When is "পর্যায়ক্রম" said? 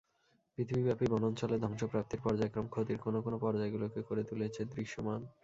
2.23-2.65